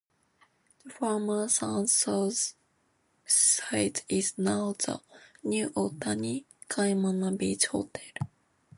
The 0.83 0.89
former 0.89 1.47
Sans 1.47 1.93
Souci 1.93 2.55
site 3.23 4.03
is 4.09 4.35
now 4.35 4.73
the 4.79 4.99
New 5.43 5.69
Otani 5.69 6.45
Kaimana 6.67 7.37
Beach 7.37 7.67
Hotel. 7.67 8.27